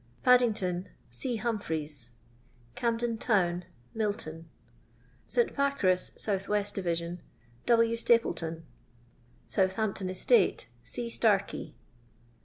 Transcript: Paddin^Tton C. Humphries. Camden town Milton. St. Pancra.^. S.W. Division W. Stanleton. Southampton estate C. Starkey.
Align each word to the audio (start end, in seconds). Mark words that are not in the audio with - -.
Paddin^Tton 0.25 0.87
C. 1.11 1.35
Humphries. 1.35 2.09
Camden 2.73 3.19
town 3.19 3.65
Milton. 3.93 4.49
St. 5.27 5.53
Pancra.^. 5.53 5.93
S.W. 5.93 6.63
Division 6.73 7.21
W. 7.67 7.95
Stanleton. 7.95 8.65
Southampton 9.47 10.09
estate 10.09 10.69
C. 10.81 11.07
Starkey. 11.07 11.75